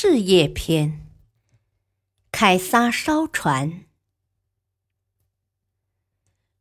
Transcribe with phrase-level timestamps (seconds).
[0.00, 1.04] 事业篇：
[2.30, 3.82] 凯撒烧船。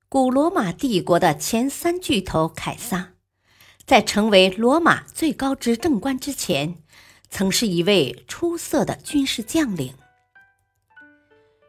[0.09, 3.13] 古罗马帝国的前三巨头凯撒，
[3.85, 6.81] 在成为罗马最高执政官之前，
[7.29, 9.93] 曾是一位出色的军事将领。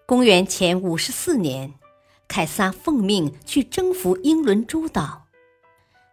[0.06, 1.74] 公元前五十四年，
[2.27, 5.27] 凯撒奉命去征服英伦诸岛，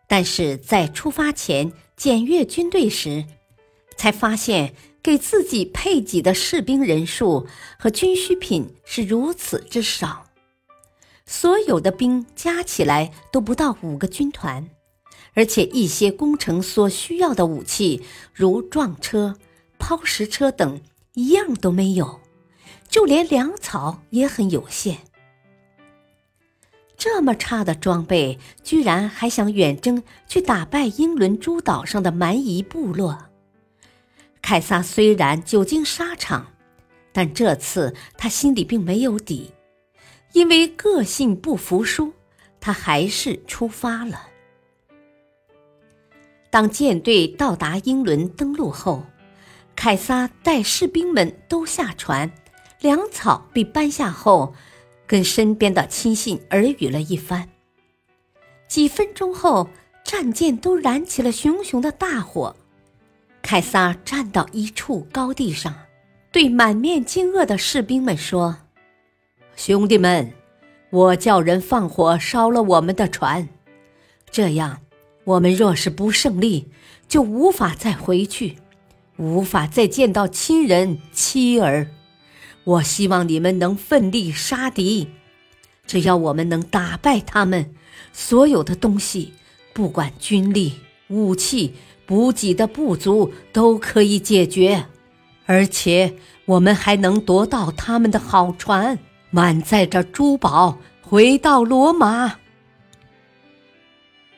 [0.06, 3.26] 但是在出发前检阅军队时，
[3.96, 4.76] 才发现。
[5.06, 7.46] 给自己配给的士兵人数
[7.78, 10.26] 和军需品是如此之少，
[11.28, 14.68] 所有的兵加起来都不到五个军团，
[15.36, 18.02] 而且一些工程所需要的武器，
[18.34, 19.36] 如撞车、
[19.78, 20.82] 抛石车等，
[21.14, 22.20] 一样都没有，
[22.90, 24.98] 就连粮草也很有限。
[26.98, 33.28] 这么差的装备，居然还想远征去打败英伦诸岛上的蛮夷部落？
[34.46, 36.52] 凯撒虽然久经沙场，
[37.12, 39.52] 但这次他心里并没有底，
[40.34, 42.14] 因为个性不服输，
[42.62, 44.28] 他还是出发了。
[46.52, 49.04] 当舰队到达英伦登陆后，
[49.76, 52.32] 凯撒带士兵们都下船，
[52.82, 54.54] 粮草被搬下后，
[55.08, 57.50] 跟身边的亲信耳语了一番。
[58.68, 59.72] 几分钟后，
[60.04, 62.56] 战舰都燃起了熊熊的大火。
[63.46, 65.72] 凯撒站到一处高地上，
[66.32, 68.58] 对满面惊愕的士兵们说
[69.56, 70.34] ：“兄弟们，
[70.90, 73.48] 我叫人放火烧了我们的船，
[74.32, 74.82] 这样，
[75.26, 76.72] 我们若是不胜利，
[77.08, 78.58] 就无法再回去，
[79.18, 81.92] 无法再见到亲人妻儿。
[82.64, 85.10] 我希望你们能奋力杀敌，
[85.86, 87.76] 只要我们能打败他们，
[88.12, 89.34] 所有的东西，
[89.72, 90.80] 不管军力、
[91.10, 94.86] 武器。”补给的不足都可以解决，
[95.46, 96.14] 而且
[96.46, 99.00] 我们还能夺到他们的好船，
[99.32, 102.38] 满载着珠宝回到罗马。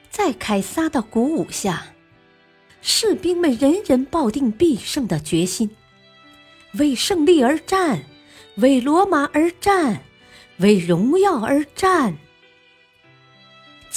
[0.10, 1.88] 在凯撒的鼓舞下，
[2.82, 5.70] 士兵们人人抱定必胜的决心，
[6.74, 8.04] 为胜利而战，
[8.56, 10.02] 为罗马而战，
[10.58, 12.18] 为荣耀而战。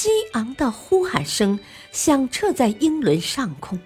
[0.00, 1.60] 激昂的呼喊声
[1.92, 3.78] 响彻在英伦上空。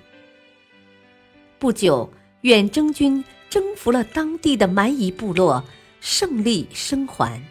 [1.59, 2.09] 不久，
[2.43, 5.65] 远征军征服了当地的蛮夷部落，
[6.01, 7.43] 胜利生还。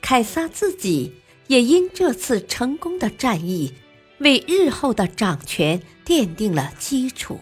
[0.00, 1.12] 凯撒自己
[1.48, 3.74] 也因这次成功的战役，
[4.18, 7.40] 为日后的掌权奠定了基础。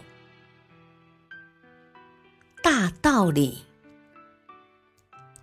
[2.63, 3.59] 大道理：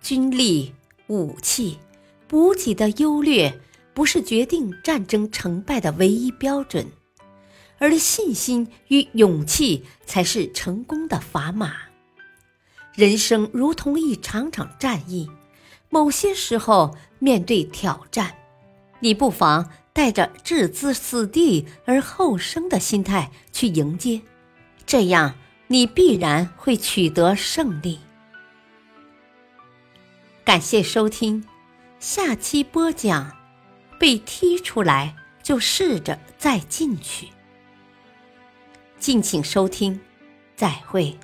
[0.00, 0.74] 军力、
[1.06, 1.78] 武器、
[2.26, 3.60] 补给的优劣。
[3.98, 6.86] 不是决定战争成败的唯一标准，
[7.78, 11.74] 而信心与勇气才是成功的砝码。
[12.94, 15.28] 人生如同一场场战役，
[15.88, 18.36] 某些时候面对挑战，
[19.00, 24.22] 你不妨带着置之死地而后生的心态去迎接，
[24.86, 25.34] 这样
[25.66, 27.98] 你必然会取得胜利。
[30.44, 31.44] 感谢收听，
[31.98, 33.37] 下期播讲。
[33.98, 37.28] 被踢出来，就试着再进去。
[38.98, 40.00] 敬请收听，
[40.56, 41.18] 再会。